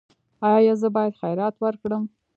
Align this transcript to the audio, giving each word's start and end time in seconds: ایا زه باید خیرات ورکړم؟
ایا 0.53 0.73
زه 0.81 0.87
باید 0.95 1.13
خیرات 1.21 1.55
ورکړم؟ 1.59 2.03